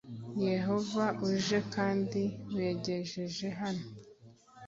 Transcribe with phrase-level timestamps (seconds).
[0.49, 2.21] Yehova uje kandi
[2.55, 3.85] wegereje hano